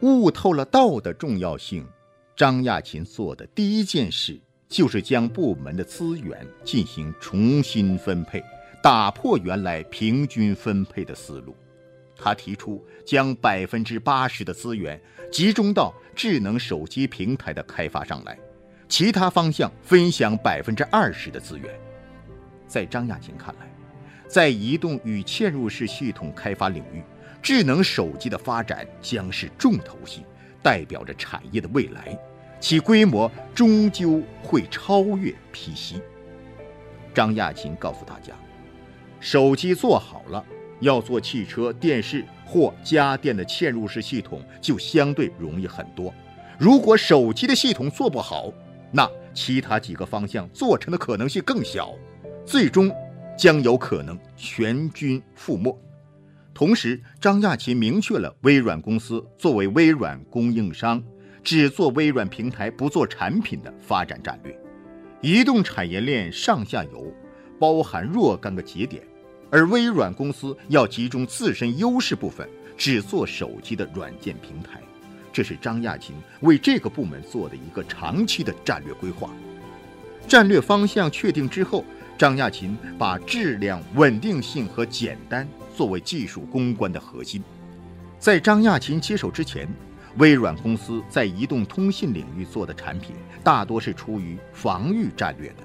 [0.00, 1.84] 悟透了道的重要性，
[2.36, 8.40] 张亚勤做的第一件事就是将部门的资源进行重新分配，
[8.80, 11.56] 打破原来平均分配的思路。
[12.16, 15.00] 他提出将百分之八十的资源
[15.32, 18.38] 集中到智能手机平台的开发上来，
[18.88, 21.72] 其他方向分享百分之二十的资源。
[22.68, 23.68] 在张亚勤看来，
[24.28, 27.02] 在移动与嵌入式系统开发领域，
[27.42, 30.22] 智能手机的发展将是重头戏，
[30.62, 32.18] 代表着产业的未来，
[32.60, 35.96] 其规模终究会超越 PC。
[37.14, 38.32] 张亚勤告诉大家，
[39.20, 40.44] 手机做好了。
[40.80, 46.14] 要做汽车、电视或家电的嵌入式系统，就相对容易很多。
[46.56, 48.52] 如果手机的系统做不好，
[48.92, 51.92] 那其他几个方向做成的可能性更小，
[52.46, 52.88] 最终
[53.36, 55.76] 将有可能全军覆没。
[56.58, 61.00] 同时，张亚勤明确了微软公司作为微软供应商，
[61.44, 64.52] 只做微软平台不做产品的发展战略。
[65.20, 67.14] 移动产业链上下游
[67.60, 69.00] 包含若干个节点。
[69.52, 74.80] 而微软公司要集中自身优势部分，只做手机的软件平台，
[75.32, 79.30] 这是张亚勤为这个部门做的一个长期的战略规划。
[80.26, 81.84] 战略方向确定之后，
[82.18, 85.46] 张亚勤把质量、稳定性和简单
[85.78, 87.40] 作为技术攻关的核心。
[88.18, 89.68] 在张亚勤接手之前，
[90.16, 95.58] 微软公司在移动通信领域做的产品大多是出于防御战略的，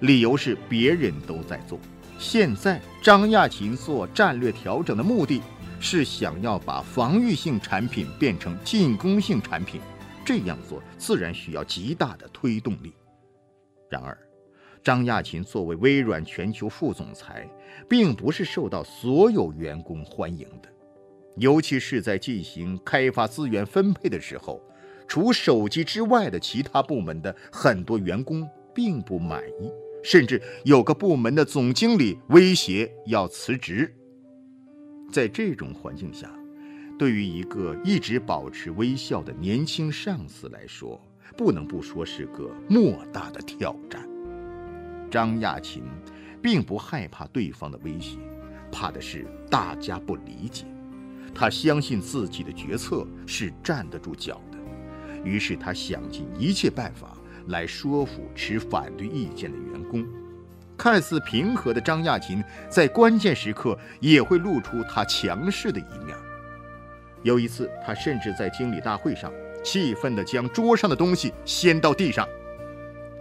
[0.00, 1.80] 理由是别人都在做。
[2.18, 5.40] 现在，张亚勤做战略调整的目的
[5.80, 9.80] 是想要把防御性产品变成进攻性产品，
[10.26, 12.92] 这样做自然需要极大的推动力。
[13.90, 14.18] 然而，
[14.84, 17.48] 张亚勤作为微软全球副总裁，
[17.88, 20.68] 并不是受到所有员工欢迎的，
[21.38, 24.62] 尤其是在进行开发资源分配的时候，
[25.08, 29.72] 除手机之外的其他部门的很多员工并不满意。
[30.02, 33.90] 甚至有个部门的总经理威胁要辞职。
[35.10, 36.30] 在这种环境下，
[36.98, 41.00] 对于一个一直保持微笑的年轻上司来说，
[41.38, 44.06] 不能不说是个莫大的挑战。
[45.14, 45.84] 张亚勤
[46.42, 48.18] 并不害怕对方的威胁，
[48.72, 50.64] 怕的是大家不理解。
[51.32, 54.58] 他相信自己的决策是站得住脚的，
[55.22, 57.16] 于是他想尽一切办法。
[57.46, 60.04] 来说服持反对意见的员工。
[60.76, 66.16] 看似平和的张亚勤，在关键时刻也会露出他强势的一面。
[67.22, 69.32] 有一次，他甚至在经理大会上
[69.62, 72.26] 气愤地将桌上的东西掀到地上。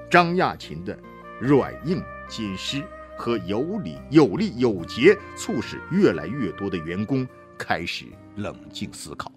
[0.10, 0.98] 张亚勤的
[1.44, 2.82] 软硬兼施
[3.18, 7.28] 和有理有利有节，促使越来越多的员工
[7.58, 8.06] 开始
[8.38, 9.30] 冷静思考。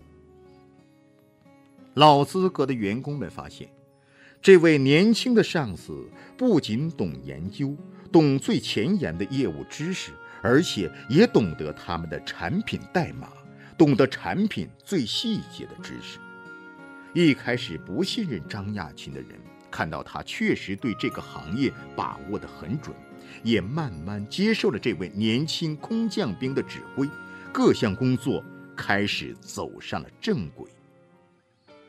[1.95, 3.69] 老资格的员工们发现。
[4.41, 7.77] 这位年轻的上司不仅懂研究，
[8.13, 13.33] 懂最前沿的业务知识，而且也懂得他们的产品代码，
[13.77, 16.21] 懂得产品最细节的知识。
[17.13, 19.31] 一开始不信任张亚勤的人，
[19.77, 22.97] 看到他确实对这个行业把握得很准，
[23.43, 27.07] 也慢慢接受了这位年轻空降兵的指挥，
[27.53, 28.43] 各项工作
[28.75, 30.67] 开始走上了正轨。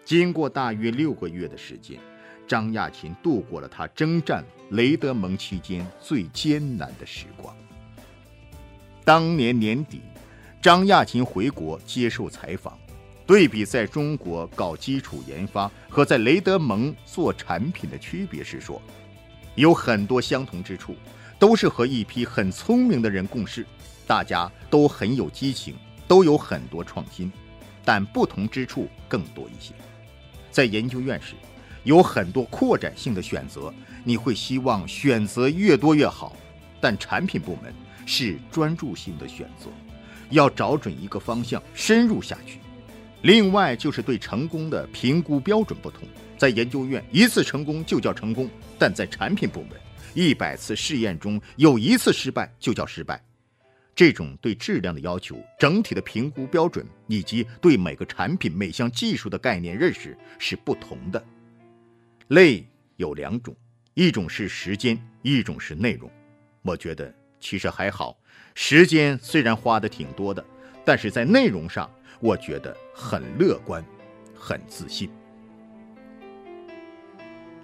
[0.03, 1.97] 经过大约六个月的时间。
[2.45, 7.53] 张亚勤度过了他征战雷德蒙期间最艰难的时光。
[9.03, 10.01] 当年年底，
[10.61, 12.79] 张亚勤回国接受采访，
[13.27, 18.81] 对比在中国搞基础研发和在雷德蒙做产品的区别是说，
[19.55, 20.95] 有很多相同之处，
[21.37, 23.66] 都是和一批很聪明的人共事，
[24.07, 25.75] 大家都很有激情，
[26.07, 27.29] 都有很多创新，
[27.83, 29.73] 但不同之处更多一些。
[30.49, 31.35] 在研究院时。
[31.83, 33.73] 有很多扩展性的选择，
[34.03, 36.35] 你会希望选择越多越好，
[36.81, 37.73] 但产品部门
[38.05, 39.69] 是专注性的选择，
[40.29, 42.59] 要找准一个方向深入下去。
[43.23, 49.72] 另外就是对成功的评估标准不同，在研究院一次成功就叫成功，但在产品部门
[50.14, 53.22] 一百次试验中有一次失败就叫失败。
[53.96, 61.25] 这种对质量的要求、整体的评估标准以及对每个产品每项技术的概念认识是不同的。
[62.28, 62.64] 累
[62.97, 63.55] 有两种，
[63.96, 66.08] 一种是时间，一种是内容。
[66.61, 68.16] 我觉得其实还好，
[68.53, 70.46] 时间虽然花的挺多的，
[70.85, 73.84] 但是在内容上，我觉得很乐观，
[74.35, 75.09] 很自信。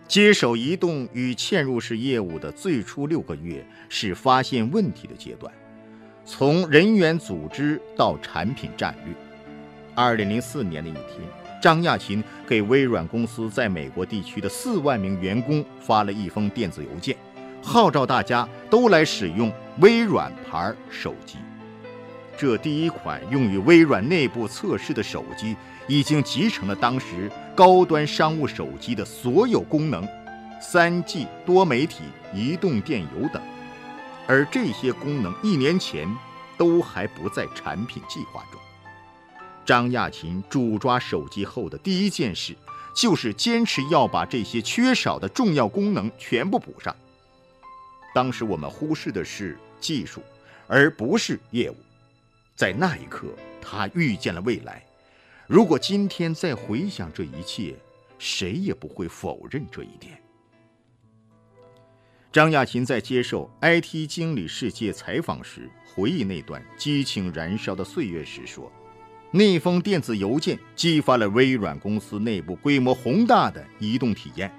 [0.08, 5.52] 接手移动与嵌入式业务的最初六个月是发现问题的阶段，
[6.26, 9.14] 从人员组织到产品战略。
[9.96, 11.22] 二零零四年的一天。
[11.62, 17.16] 张亚勤给微软公司在美国地区的四万名员工发了一封电子邮件，
[17.62, 21.38] 号召大家都来使用微软牌手机。
[22.38, 25.56] 这第一款用于微软内部测试的手机，
[25.88, 30.08] 已经集成了当时高端商务手机的所有功能
[30.62, 32.04] ，3G 多媒体、
[32.34, 33.42] 移动电邮等。
[34.28, 36.08] 而这些功能一年前
[36.58, 38.60] 都还不在产品计划中。
[39.66, 42.56] 张亚勤主抓手机后的第一件事，
[42.96, 46.94] 就是坚持要把这些缺少的重要功能全部补上。
[48.14, 50.22] 当时我们忽视的是技术，
[50.68, 51.76] 而不是业务。
[52.64, 53.28] 在那一刻，
[53.62, 54.82] 他预见了未来。
[55.48, 57.76] 如果今天再回想这一切，
[58.18, 60.18] 谁也不会否认这一点。
[62.32, 63.52] 张亚勤在接受
[63.82, 68.72] 《IT 经理世界》采访时回忆那段激情燃烧的岁月时说。
[69.30, 74.50] 那封电子邮件激发了微软公司内部规模宏大的移动体验。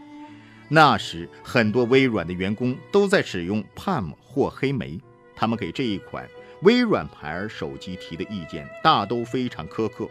[0.69, 5.01] 那时，很多微软的员工都在使用 Palm 或黑莓，
[5.35, 6.29] 他们给这一款
[6.65, 10.09] 微软牌手机提的意见大都非常苛刻。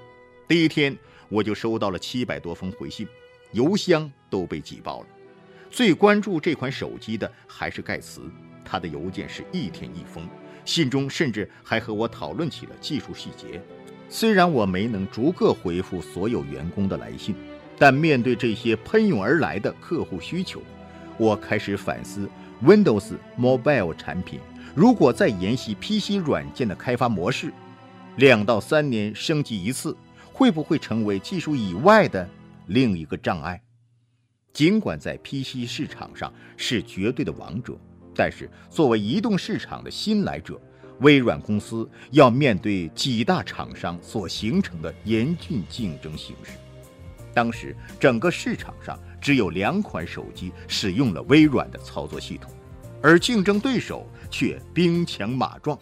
[0.47, 0.95] 第一天，
[1.27, 3.07] 我就收到了七百多封回信，
[3.53, 5.07] 邮箱都被挤爆了。
[5.71, 8.31] 最关注这款手机的还是盖茨，
[8.63, 10.29] 他的邮件是一天一封，
[10.63, 13.59] 信中甚至还和我讨论起了技术细节。
[14.07, 17.33] 虽然我没能逐个回复所有员工的来信，
[17.79, 20.61] 但面对这些喷涌而来的客户需求，
[21.17, 22.29] 我开始反思
[22.63, 24.39] ：Windows Mobile 产品
[24.75, 27.53] 如果再沿袭 PC 软件的开发模式，
[28.15, 29.95] 两到三年升级一次，
[30.31, 32.27] 会不会成为技术以外的
[32.67, 33.61] 另一个障碍？
[34.51, 37.77] 尽管在 PC 市场上是绝对的王者，
[38.15, 40.59] 但是作为移动市场的新来者。
[40.99, 46.51] 微软公司要面对几大厂商所形成的严峻竞争形势。
[47.33, 52.53] 当时，整个市场上只有两款手机使用了微软的操作系统，
[53.01, 55.77] 而竞争对手却兵强马壮。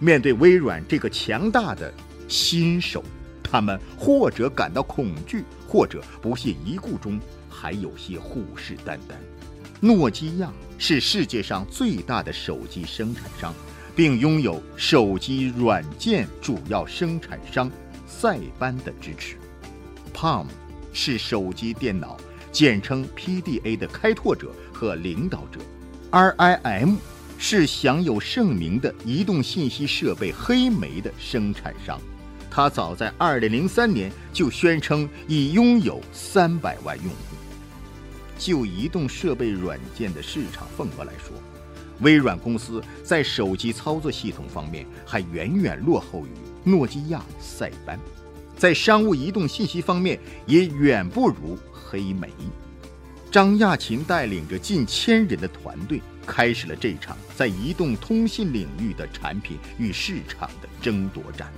[0.00, 1.94] 面对微软这个强大的
[2.26, 3.02] 新手，
[3.42, 9.14] 他们或者感到恐惧，或者不屑一顾中还有些虎视眈眈。
[9.80, 13.54] 诺基亚是世界上最大的手机生产商。
[13.94, 17.70] 并拥有手机软件主要生产商
[18.06, 19.36] 塞班的支持。
[20.14, 20.46] Palm
[20.92, 22.16] 是手机电脑，
[22.50, 25.60] 简称 PDA 的开拓者和领导者。
[26.10, 26.96] RIM
[27.44, 32.00] 是享有盛名的移动信息设备黑莓的生产商。
[32.48, 37.36] 它早在2003年就宣称已拥有300万用户。
[38.38, 41.36] 就移动设备软件的市场份额来说，
[41.98, 46.30] 微软公司在手机操作系统方面还远远落后于
[46.62, 47.98] 诺基亚、塞班，
[48.56, 50.16] 在商务移动信息方面
[50.46, 52.30] 也远不如黑莓。
[53.32, 61.52] 张亚勤带领着近千人的团队，开始了这场在移动通信领域的产品与市场的争夺战。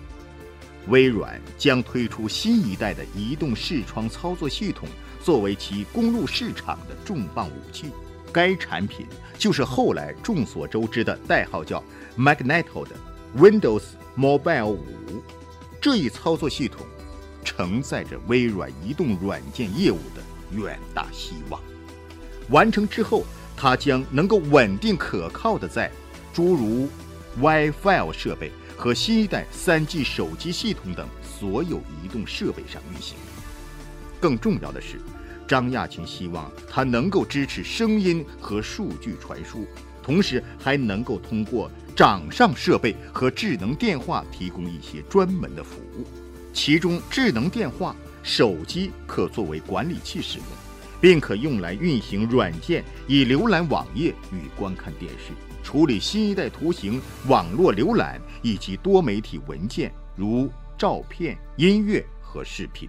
[0.89, 4.89] 微软将推出新一代的移动视窗操作系统，
[5.23, 7.87] 作为其攻入市场的重磅武器。
[8.33, 9.07] 该产品
[9.39, 11.83] 就是后来众所周知的代号叫
[12.19, 12.97] Magneto 的
[13.37, 13.83] Windows
[14.17, 14.79] Mobile 5。
[15.81, 16.85] 这一操作系统
[17.45, 21.61] 承载着微软移动软件业务的远大希望。
[22.51, 23.25] 完成之后，
[23.57, 25.91] 它将能够稳定可靠的在
[26.33, 26.89] 诸如
[27.41, 33.17] WiFi 设备和新一代 3G 手机系统等所有移动设备上运行。
[34.21, 35.01] 更重要的是。
[35.47, 39.67] 张亚勤希望它能够支持声音和数据传输，
[40.03, 46.07] 同时还能够通过掌上设备和智能电话提供一些专门的服务。
[46.55, 50.47] 其中，智能电话、手机可作为管理器使用，
[51.05, 62.89] 并可用来运行软件，以浏览网页与观看电视、处理新一代图形、网络浏览以及多媒体文件，如照片、音乐和视频。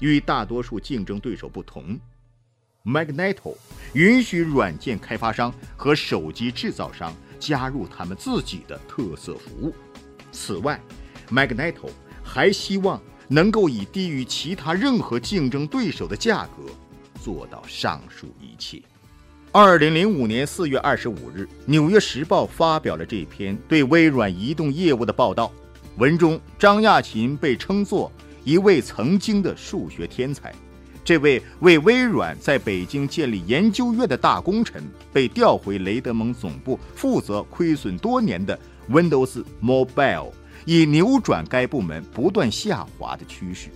[0.00, 1.96] 与大多数竞争对手不同
[2.84, 3.54] ，Magneto
[3.92, 9.72] 允许软件开发商和手机制造商加入他们自己的特色服务。
[10.32, 10.80] 此外
[11.30, 11.90] ，Magneto
[12.24, 16.64] 还希望能够以低于其他任何竞争对手的价格
[17.22, 18.80] 做到上述一切。
[19.52, 25.52] 二零零五年四月二十五日，《纽约时报》发表了这篇对微软移动业务的报道，
[25.96, 28.10] 文中张亚勤被称作。
[28.42, 30.50] 一位曾经的数学天才，
[31.04, 38.58] 这位为微软在北京建立研究院的大功臣，被调回雷德蒙总部负责亏损多年的
[38.88, 40.32] Windows Mobile，
[40.64, 43.68] 以扭转该部门不断下滑的趋势。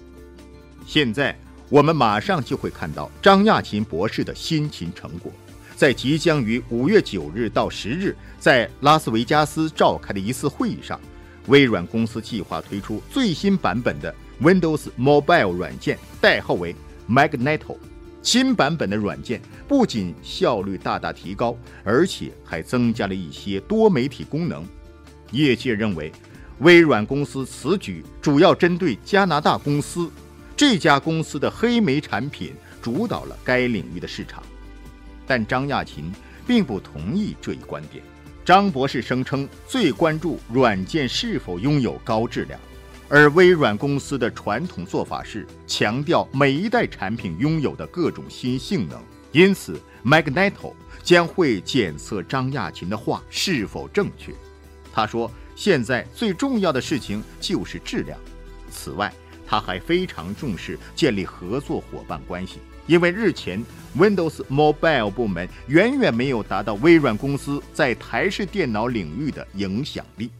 [0.86, 5.32] 现在我们马上就会看到张亚勤博士的辛勤成果。
[5.76, 11.00] 在即将于五月九日到十日在拉斯维加斯召开的一次会议上，
[11.48, 16.76] 微软公司计划推出最新版本的 Windows Mobile 软件，代号为
[17.08, 17.76] Magneto。
[18.22, 24.64] 新版本的软件不仅效率大大提高，而且还增加了一些多媒体功能。
[25.32, 26.10] 业界认为，
[26.60, 30.08] 微软公司此举主要针对加拿大公司，
[30.56, 34.42] 这家公司的黑莓产品主导了该领域的市场。
[35.26, 36.12] 但张亚勤
[36.46, 38.04] 并不同意这一观点。
[38.44, 42.60] 张博士声称，最关注软件是否拥有高质量，
[43.08, 49.02] 而微软公司的传统做法是强调每一代产品拥有的各种新性能。
[49.32, 54.32] 因此，Magneto 将会检测张亚勤的话是否正确。
[54.92, 58.16] 他说：“现在最重要的事情就是质量。
[58.70, 59.12] 此外，
[59.46, 63.64] 他还非常重视建立合作伙伴关系。”因为日前
[63.96, 70.30] Windows Mobile 部门远远没有达到微软公司在台式电脑领域的影响力。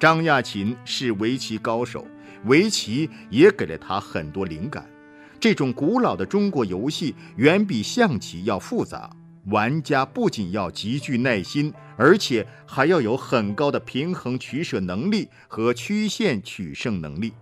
[0.00, 2.06] 张亚勤是围棋高手，
[2.46, 4.88] 围棋也给了他很多灵感。
[5.38, 9.10] 这种古老的中国游戏远比象棋要复杂，
[9.48, 17.34] 玩家不仅要极具耐心，而且还要有很高的平衡取舍能力和曲线取胜能力。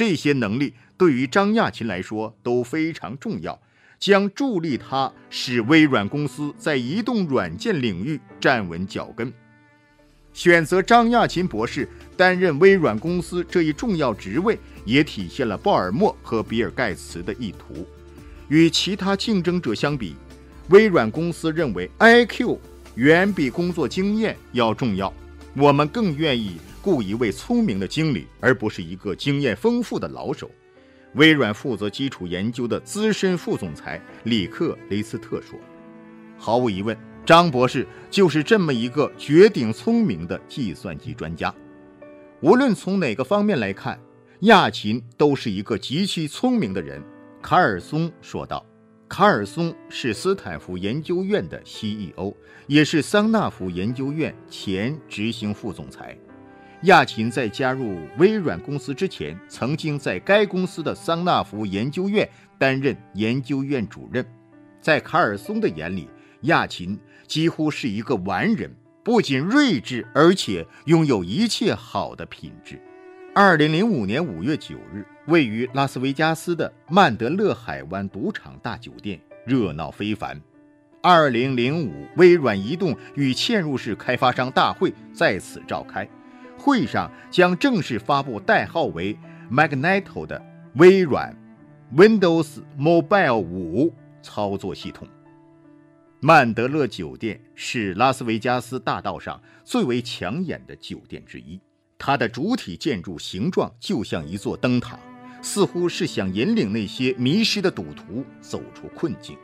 [0.00, 0.72] 这些能力。
[0.96, 3.60] 对于张亚勤来说都非常重要，
[3.98, 9.30] 将助力他使微软公司在移动软件领域站稳脚跟。
[10.32, 17.86] 选择张亚勤博士担任微软公司这一重要职位，也体现了鲍尔默和比尔盖茨的意图。
[18.48, 20.16] 与其他竞争者相比，
[20.70, 22.56] 微软公司认为 IQ
[22.94, 25.12] 远比工作经验要重要。
[25.54, 30.50] 我们更愿意雇一位聪明的经理，而不是一个经验丰富的老手。
[31.14, 35.58] 微软负责基础研究的资深副总裁里克雷斯特说
[36.38, 36.96] ：“毫无疑问，
[37.26, 41.54] 张博士就是这么一个绝顶聪明的计算机专家。
[42.40, 44.00] 无论从哪个方面来看，
[44.40, 47.02] 亚琴都是一个极其聪明的人。”
[47.42, 48.64] 卡尔松说道。
[49.08, 52.32] 卡尔松是斯坦福研究院的 CEO，
[52.68, 56.16] 也是桑纳福研究院前执行副总裁。
[56.84, 62.26] 亚勤在加入微软公司之前，曾经在该公司的桑纳福研究院
[62.58, 64.24] 担任研究院主任。
[64.80, 66.08] 在卡尔松的眼里，
[66.42, 72.80] 亚勤几乎是一个完人，不仅睿智，而且拥有一切好的品质。
[73.34, 80.40] 二零零五年五月九日，位于拉斯维加斯的曼德勒海湾赌场大酒店热闹非凡。
[81.02, 86.08] 二零零五微软移动与嵌入式开发商大会在此召开。
[86.60, 89.18] 会上将正式发布代号为
[89.50, 90.40] Magneto 的
[90.74, 91.34] 微软
[91.96, 95.08] Windows Mobile 5操作系统。
[96.20, 101.58] 曼德勒酒店是拉斯维加斯大道上最为抢眼的酒店之一，
[101.96, 104.98] 它的主体建筑形状就像一座灯塔，
[105.40, 109.34] 似乎是想引领那些迷失的赌徒走出困境。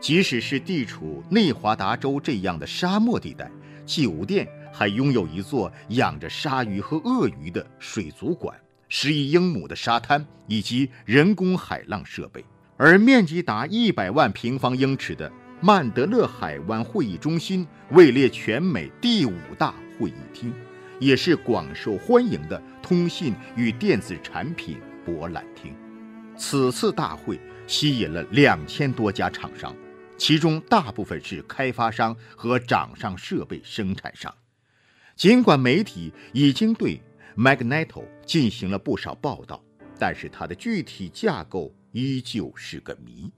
[0.00, 3.48] 即使是地处内华达州这样的沙漠地带，
[3.86, 4.48] 酒店。
[4.78, 8.54] 还拥有一座养着鲨鱼和鳄鱼的水族馆，
[8.90, 12.44] 十亿英亩的沙滩以及人工海浪设备，
[12.76, 20.52] 而面积达一百万平方英尺的曼德勒海湾会议中心位列全美第五大会议厅，
[21.00, 25.74] 也是广受欢迎的通信与电子产品博览厅。
[26.36, 29.74] 此次大会吸引了两千多家厂商，
[30.18, 34.30] 其中大部分是开发商和掌上设备生产商。
[35.16, 37.00] 尽管媒体已经对
[37.34, 39.64] Magneto 进行了不少报道，
[39.98, 43.32] 但是它的具体架构依旧是个谜。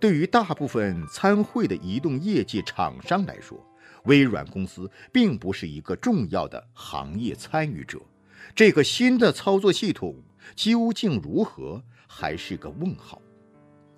[0.00, 3.64] 对于大部分参会的移动业界厂商来说，
[4.06, 8.02] 微软公司并不是一个重要的行业参与者。
[8.52, 10.20] 这个新的操作系统
[10.56, 13.22] 究竟如何，还是个问号。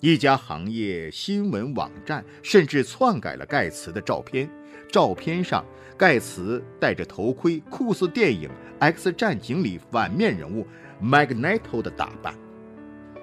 [0.01, 4.49] 一家行业新闻网站甚至篡改了盖茨的照片，
[4.91, 5.65] 照片上。
[5.99, 8.51] 盖茨戴着头盔，酷似电影
[8.81, 10.67] 《X 战警》里反面人物
[11.03, 12.35] Magneto 的打扮，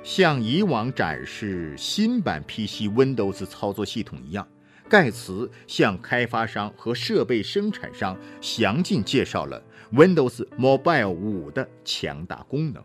[0.01, 4.48] 像以往展示新版 PC Windows 操作系统一样，
[4.89, 9.62] 盖茨向开发商和设备生产商详尽介绍了
[9.93, 12.84] Windows Mobile 5的强大功能。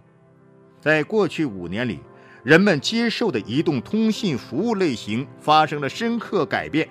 [0.83, 2.01] 在过去五年里，
[2.45, 6.87] 人们接受的移动通信服务类型发生了深刻改变。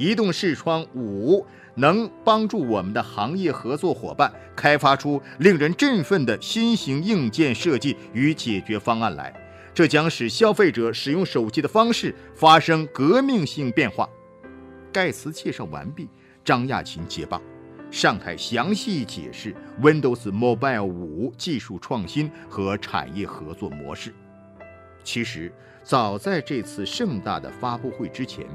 [0.00, 9.30] 移动视窗五能帮助我们的行业合作伙伴开发出令人振奋的新型硬件设计与解决方案来，
[9.74, 14.08] 这将使消费者使用手机的方式发生革命性变化。
[14.90, 16.08] 盖茨介绍完毕，
[16.42, 17.38] 张亚勤接棒，
[17.90, 24.14] 上台详细解释 Windows Mobile 五技术创新和产业合作模式。
[25.04, 25.52] 其实，
[25.82, 28.46] 早在这次盛大的发布会之前，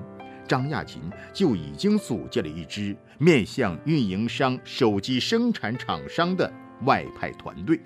[0.47, 1.01] 张亚勤
[1.33, 6.51] 就已经组建了一支面向运营商、手机生产厂商的
[6.83, 7.79] 外派团队。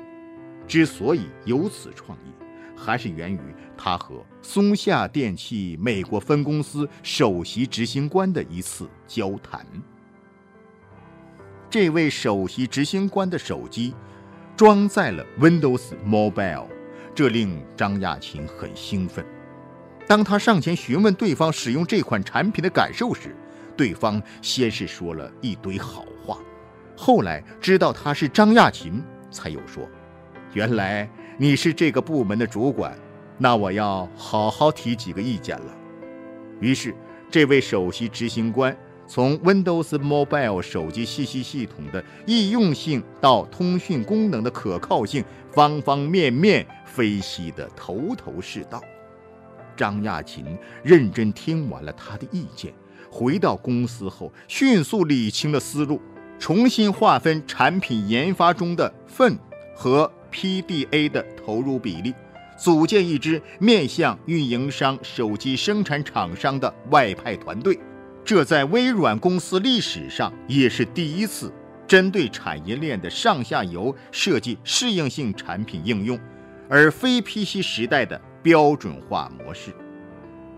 [0.68, 2.32] 之所以有此创意，
[2.75, 3.39] 还是源于
[3.78, 9.66] 他和松下电器美国分公司首席执行官的一次交谈。
[11.70, 13.94] 这位首席执行官的手机
[14.56, 16.68] 装载了 Windows Mobile，
[17.16, 19.25] 这令张亚勤很兴奋。
[20.10, 23.36] 当他上前询问对方使用这款产品的感受时，
[23.78, 26.39] 对方先是说了一堆好话，
[26.98, 29.88] 后来知道他是张亚勤，才有说。
[30.54, 32.98] 原来你是这个部门的主管，
[33.38, 35.78] 那我要好好提几个意见了。
[36.60, 36.92] 于是，
[37.30, 38.75] 这位首席执行官
[39.06, 48.82] 从 Windows Mobile 手机信息系统的易用性到通讯功能的可靠性，方方面面分析得头头是道。
[49.79, 50.45] 张亚勤
[50.83, 52.74] 认真听完了他的意见，
[53.09, 56.01] 回到公司后，迅速理清了思路，
[56.38, 59.39] 重新划分产品研发中的份
[59.74, 60.12] 和。
[60.31, 62.13] PDA 的投入比例，
[62.55, 67.79] 组建一支面向运营商、手机生产厂商的外派团队。
[68.24, 71.51] 这在微软公司历史上也是第一次
[71.88, 76.19] 针对产业链的上下游设计适应性产品应用，
[76.69, 79.73] 而非 PC 时代的标准化模式。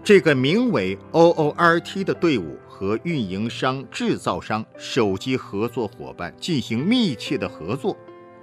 [0.04, 7.96] 这个名为 OORT 的队伍和运营商、制造商、手机合作伙伴进行密切的合作。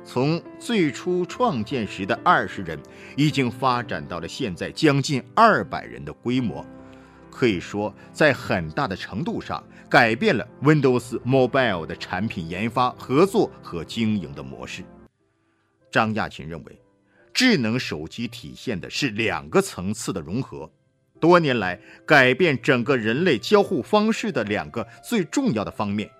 [0.04, 2.78] 从最初创建时的二十人，
[3.16, 6.64] 已经发展到了现在将近二百人的规模，
[7.30, 14.82] 可以说在很大的程度上改变了 Windows Mobile 的产品研发、合作和经营的模式。
[15.90, 16.80] 张亚勤认为，
[17.38, 20.68] 智能手机体现的是两个层次的融合，
[21.20, 26.10] 多年来改变整个人类交互方式的两个最重要的方面，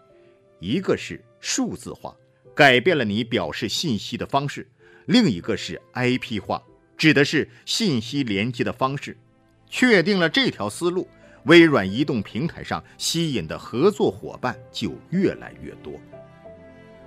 [0.60, 2.14] 一个是数字化。
[2.54, 4.64] 改变了你表示信息的方式，
[5.06, 6.62] 另一个是 IP 化，
[6.96, 9.18] 指的是信息连接的方式。
[9.68, 11.08] 确定了这条思路，
[11.46, 15.94] 微软移动平台上吸引的合作伙伴就越来越多。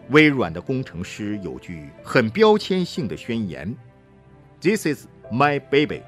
[0.09, 3.73] 微软的工程师有句很标签性的宣言
[4.61, 6.03] ：“This is my baby，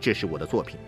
[0.00, 0.78] 这是我的作品。”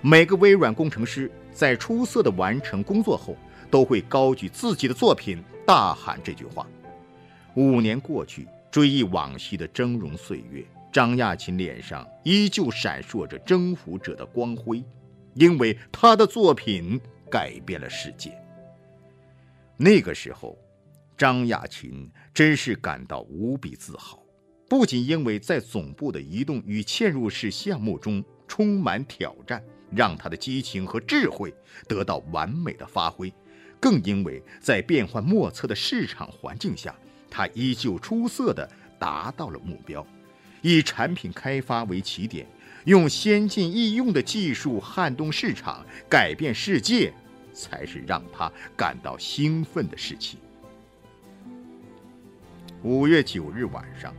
[0.00, 3.36] 每个微软工程师在出色的完成工作后，
[3.70, 6.66] 都会高举自己的作品，大喊这句话。
[7.54, 14.84] 五年过去，追忆往昔的峥嵘岁月，张亚勤脸上依旧闪烁着征服者的光辉，
[15.34, 18.32] 因为他的作品改变了世界。
[19.76, 20.56] 那个时候，
[21.16, 24.22] 张亚勤真是感到无比自豪，
[24.68, 31.54] 不仅因为在总部的移动与嵌入式项目中充满挑战，让他的激情和智慧
[31.86, 33.32] 得到完美的发挥，
[33.78, 36.94] 更因为在变幻莫测的市场环境下。
[37.30, 40.04] 他依旧出色地达到了目标，
[40.62, 42.46] 以产品开发为起点，
[42.86, 47.12] 用先进易用的技术撼动市场、改变世界，
[47.52, 50.40] 才是让他感到兴奋的事情。
[52.82, 54.14] 五月九日晚上，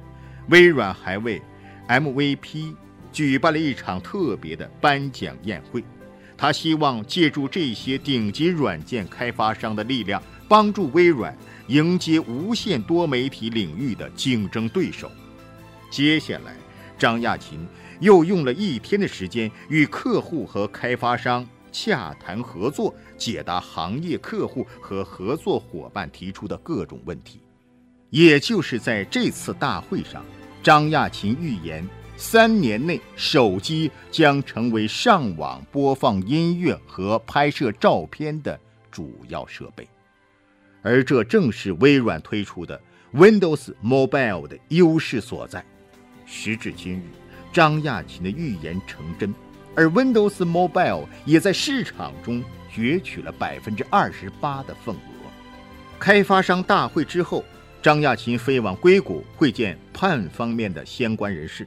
[0.50, 1.42] 微软还为
[1.88, 2.74] MVP
[3.12, 5.84] 举办了一场特别的颁奖宴会，
[6.38, 11.36] 他希望借助这些顶级软件开发商的力量，帮助微软。
[11.68, 15.12] 迎接无线多媒体领域的竞争对手。
[15.92, 16.56] 接下来，
[16.98, 17.68] 张亚勤
[18.00, 27.42] 又用了一天的时间与客户和开发商洽谈合作，解答行业客户和合作伙伴提出的各种问题。
[28.10, 30.24] 也就是在这次大会上，
[30.63, 38.58] 张亚勤预言，三年内手机将成为上网播放音乐和拍摄照片的
[38.89, 39.88] 主要设备。
[40.82, 42.80] 而这正是微软推出的
[43.13, 45.63] Windows Mobile 的优势所在。
[46.26, 47.04] 时至今日，
[47.52, 49.34] 张亚勤的预言成真，
[49.76, 52.41] 而 Windows Mobile 也在市场中
[52.74, 55.00] 攫取了百分之二十八的份额。
[56.00, 57.43] 开发商大会之后，
[57.88, 61.65] 张亚勤飞往硅谷会见 PAN 方面的相关人士。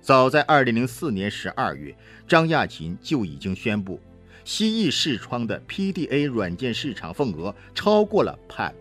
[0.00, 1.92] 早在二零零四年十二月，
[2.28, 4.00] 张亚勤就已经宣布。
[4.44, 8.72] 蜥蜴视窗的 PDA 软件市场份额超过了 PAN。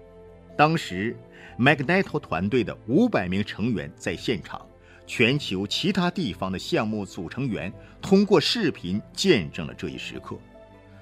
[0.56, 1.18] 当时
[1.58, 4.64] ，Magneto 团队的五百名成员在现场，
[5.08, 10.38] 全球其他地方的项目组成员通过视频见证了这一时刻。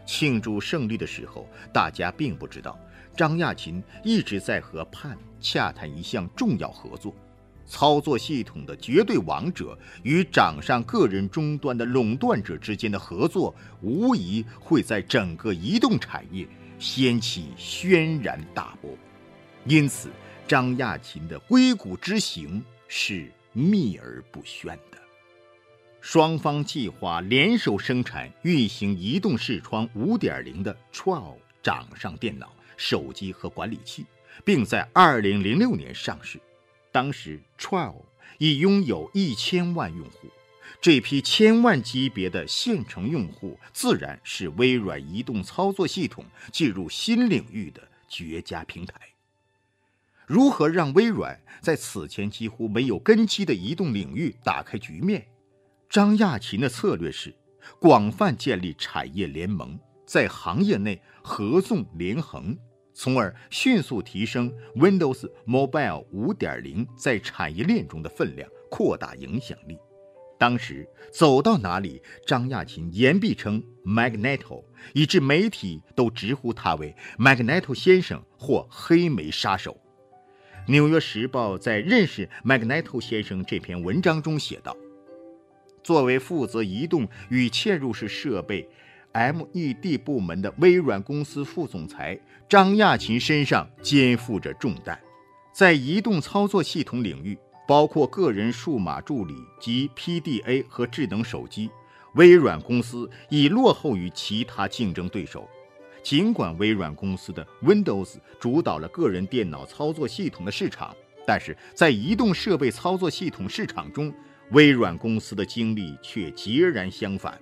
[0.06, 2.80] 庆祝胜利的时候，大家并不知道
[3.16, 7.16] 张亚勤一直在和盼洽谈一项重要合作。
[7.68, 16.48] 操作系统的绝对王者与掌上个人终端的垄断者之间的合作，无疑会在整个移动产业
[16.78, 18.92] 掀起轩然大波。
[19.66, 20.10] 因此，
[20.48, 25.00] 张亚勤的硅谷之行是秘而不宣的。
[26.02, 34.06] 双方计划联手生产运行移动视窗5.0的 Trial 掌上电脑、手机和管理器，
[34.44, 36.40] 并在2006年上市。
[36.92, 38.04] 当时，Trial
[38.38, 40.30] 已拥有一千万用户，
[40.82, 48.96] 这批千万级别的现成用户，自然是微软移动操作系统进入新领域的绝佳平台。
[50.26, 55.28] 如何让微软在此前几乎没有根基的移动领域打开局面？
[55.88, 57.34] 张亚勤的策略是
[57.80, 62.58] 广泛建立产业联盟，在行业内合纵连横，
[62.94, 69.78] 从而迅速提升 Windows Mobile 5.0在产业链中的分量，扩大影响力。
[70.38, 79.80] 当时走到哪里，张亚勤言必称 Magneto，以致媒体都直呼他为 Magneto 先生或黑莓杀手。
[80.72, 84.76] 《纽约时报》在认识 Magneto 先生这篇文章中写道
[85.82, 88.68] ：“作为负责移动与嵌入式设备
[89.16, 95.00] （MED） 部门的微软公司副总裁张亚勤身上肩负着重担。
[95.54, 101.70] 在移动操作系统领域，包括个人数码助理及 PDA 和智能手机，
[102.16, 105.50] 微软公司已落后于其他竞争对手。”
[106.04, 114.14] 尽管微软公司的 Windows 主导了个人电脑操作系统的市场，但是在移动设备操作系统市场中，
[114.52, 117.42] 微软公司的经历却截然相反。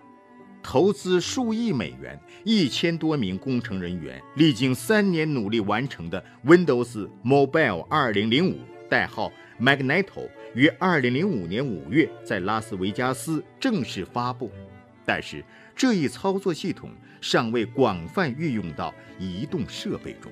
[0.64, 8.56] 投资数亿美元、一千多名工程人员，历经三年努力完成的 Windows Mobile 2005（
[8.90, 14.50] 代号 Magneto） 于2005年5月在拉斯维加斯正式发布。
[15.06, 15.44] 但是
[15.76, 20.32] 这一操作系统尚未广泛运用到移动设备中。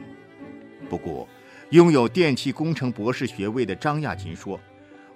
[0.89, 1.27] 不过，
[1.71, 4.57] 拥有电气工程博士学位的张亚勤说：“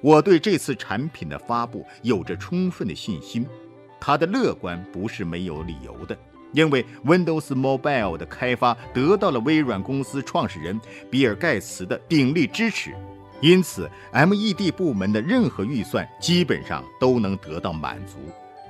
[0.01, 3.47] 我对这次产品的发布有着充分的信心。”
[4.05, 6.15] 他的乐观不是没有理由的，
[6.51, 12.93] 因为 Windows Mobile 的开发得到了微软公司创始人比尔·盖茨的鼎力支持，
[13.41, 18.19] 因此 MED 部门的任何预算基本上都能得到满足。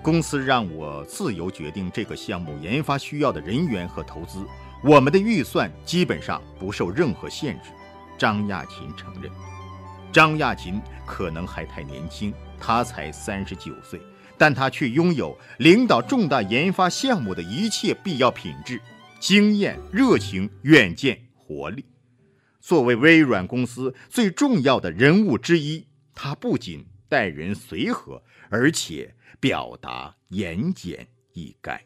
[0.02, 4.46] 公司让我自由决定这个项目研发需要的人员和投资，
[4.82, 7.72] 我们的预算基本上不受任何限制。
[8.18, 9.30] 张亚勤承认，
[10.14, 14.00] 张亚勤可能还太年轻，他才三十九岁，
[14.38, 18.82] 但他却拥有领导重大研发项目的一切必要品质：
[19.20, 21.84] 经验、热情、远见、活力。
[22.62, 29.16] 作为微软公司最重要的人物之一，他不仅待人随和，而且。
[29.38, 31.78] 表达言简意赅。